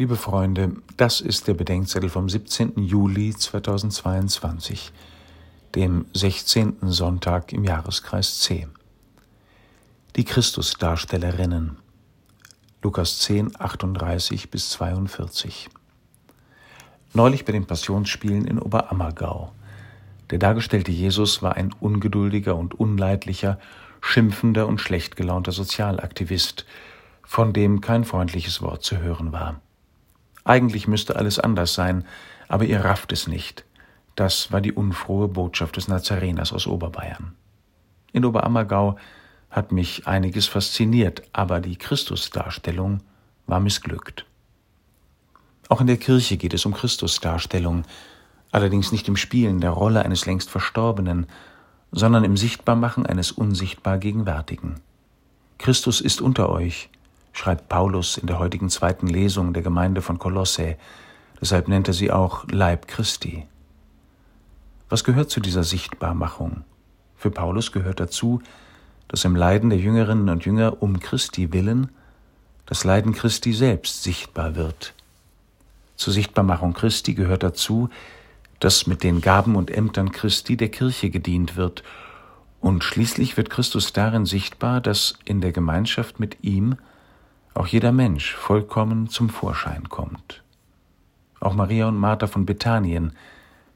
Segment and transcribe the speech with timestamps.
[0.00, 2.84] Liebe Freunde, das ist der Bedenkzettel vom 17.
[2.84, 4.92] Juli 2022,
[5.74, 6.76] dem 16.
[6.82, 8.68] Sonntag im Jahreskreis C.
[10.14, 11.78] Die Christusdarstellerinnen.
[12.80, 15.68] Lukas 10, 38 bis 42.
[17.12, 19.50] Neulich bei den Passionsspielen in Oberammergau.
[20.30, 23.58] Der dargestellte Jesus war ein ungeduldiger und unleidlicher,
[24.00, 26.66] schimpfender und schlecht gelaunter Sozialaktivist,
[27.24, 29.60] von dem kein freundliches Wort zu hören war.
[30.48, 32.06] Eigentlich müsste alles anders sein,
[32.48, 33.66] aber ihr rafft es nicht.
[34.16, 37.34] Das war die unfrohe Botschaft des Nazareners aus Oberbayern.
[38.12, 38.96] In Oberammergau
[39.50, 43.02] hat mich einiges fasziniert, aber die Christusdarstellung
[43.46, 44.24] war missglückt.
[45.68, 47.84] Auch in der Kirche geht es um Christusdarstellung,
[48.50, 51.26] allerdings nicht im Spielen der Rolle eines längst Verstorbenen,
[51.92, 54.80] sondern im Sichtbarmachen eines unsichtbar Gegenwärtigen.
[55.58, 56.88] Christus ist unter euch,
[57.38, 60.76] schreibt Paulus in der heutigen zweiten Lesung der Gemeinde von Kolosse.
[61.40, 63.46] Deshalb nennt er sie auch Leib Christi.
[64.88, 66.64] Was gehört zu dieser Sichtbarmachung?
[67.16, 68.42] Für Paulus gehört dazu,
[69.06, 71.90] dass im Leiden der Jüngerinnen und Jünger um Christi willen
[72.66, 74.92] das Leiden Christi selbst sichtbar wird.
[75.94, 77.88] Zur Sichtbarmachung Christi gehört dazu,
[78.58, 81.84] dass mit den Gaben und Ämtern Christi der Kirche gedient wird,
[82.60, 86.76] und schließlich wird Christus darin sichtbar, dass in der Gemeinschaft mit ihm
[87.58, 90.44] auch jeder Mensch vollkommen zum Vorschein kommt.
[91.40, 93.12] Auch Maria und Martha von Bethanien,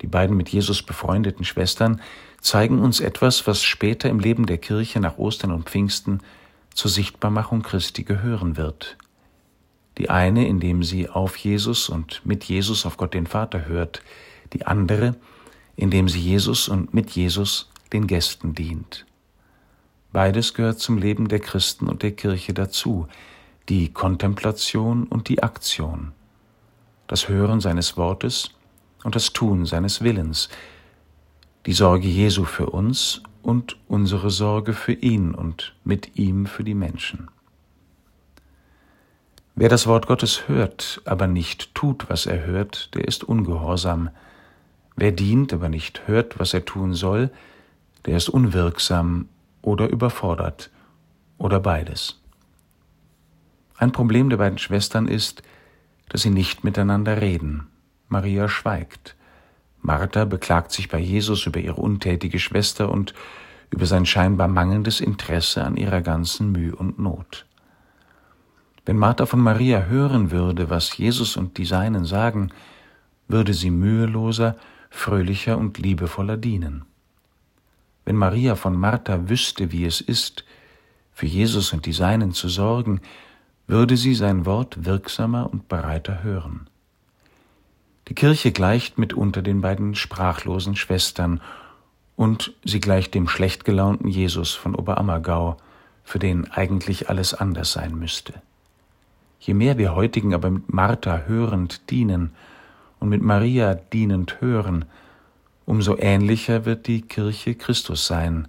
[0.00, 2.00] die beiden mit Jesus befreundeten Schwestern,
[2.40, 6.20] zeigen uns etwas, was später im Leben der Kirche nach Ostern und Pfingsten
[6.72, 8.96] zur Sichtbarmachung Christi gehören wird.
[9.98, 14.02] Die eine, indem sie auf Jesus und mit Jesus auf Gott den Vater hört,
[14.52, 15.16] die andere,
[15.74, 19.04] indem sie Jesus und mit Jesus den Gästen dient.
[20.12, 23.06] Beides gehört zum Leben der Christen und der Kirche dazu,
[23.68, 26.12] die Kontemplation und die Aktion,
[27.08, 28.50] das Hören seines Wortes
[29.02, 30.48] und das Tun seines Willens,
[31.66, 36.74] die Sorge Jesu für uns und unsere Sorge für ihn und mit ihm für die
[36.74, 37.28] Menschen.
[39.56, 44.10] Wer das Wort Gottes hört, aber nicht tut, was er hört, der ist ungehorsam.
[44.96, 47.30] Wer dient, aber nicht hört, was er tun soll,
[48.04, 49.28] der ist unwirksam
[49.62, 50.70] oder überfordert
[51.38, 52.20] oder beides.
[53.78, 55.42] Ein Problem der beiden Schwestern ist,
[56.08, 57.66] dass sie nicht miteinander reden.
[58.08, 59.16] Maria schweigt.
[59.82, 63.14] Martha beklagt sich bei Jesus über ihre untätige Schwester und
[63.70, 67.46] über sein scheinbar mangelndes Interesse an ihrer ganzen Mühe und Not.
[68.84, 72.52] Wenn Martha von Maria hören würde, was Jesus und die Seinen sagen,
[73.28, 74.56] würde sie müheloser,
[74.90, 76.84] fröhlicher und liebevoller dienen.
[78.04, 80.44] Wenn Maria von Martha wüsste, wie es ist,
[81.12, 83.00] für Jesus und die Seinen zu sorgen,
[83.66, 86.68] würde sie sein Wort wirksamer und bereiter hören.
[88.08, 91.40] Die Kirche gleicht mitunter den beiden sprachlosen Schwestern,
[92.14, 95.58] und sie gleicht dem schlecht gelaunten Jesus von Oberammergau,
[96.02, 98.32] für den eigentlich alles anders sein müsste.
[99.38, 102.30] Je mehr wir heutigen aber mit Martha hörend dienen
[103.00, 104.86] und mit Maria dienend hören,
[105.66, 108.48] umso ähnlicher wird die Kirche Christus sein,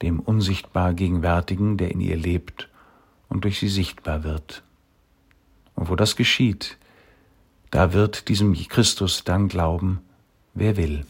[0.00, 2.68] dem unsichtbar Gegenwärtigen, der in ihr lebt
[3.32, 4.62] und durch sie sichtbar wird.
[5.74, 6.76] Und wo das geschieht,
[7.70, 10.00] da wird diesem Christus dann glauben,
[10.52, 11.06] wer will.